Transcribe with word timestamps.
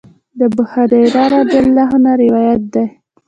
د 0.37 0.39
ابوهريره 0.49 1.23
رضی 1.37 1.57
الله 1.65 1.89
عنه 1.95 2.03
نه 2.13 2.13
روايت 2.23 2.61
دی: 2.73 2.85